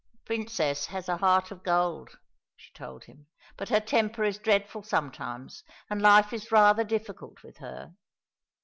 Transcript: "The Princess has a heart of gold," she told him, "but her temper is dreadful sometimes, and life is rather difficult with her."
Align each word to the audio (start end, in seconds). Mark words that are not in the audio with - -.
"The 0.13 0.17
Princess 0.25 0.87
has 0.87 1.07
a 1.07 1.17
heart 1.17 1.51
of 1.51 1.61
gold," 1.61 2.17
she 2.57 2.73
told 2.73 3.03
him, 3.03 3.27
"but 3.55 3.69
her 3.69 3.79
temper 3.79 4.23
is 4.23 4.39
dreadful 4.39 4.81
sometimes, 4.81 5.63
and 5.91 6.01
life 6.01 6.33
is 6.33 6.51
rather 6.51 6.83
difficult 6.83 7.43
with 7.43 7.57
her." 7.57 7.93